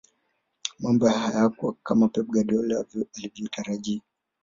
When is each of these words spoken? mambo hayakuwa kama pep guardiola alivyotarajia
mambo 0.79 1.07
hayakuwa 1.09 1.73
kama 1.83 2.07
pep 2.07 2.25
guardiola 2.25 2.85
alivyotarajia 3.17 4.01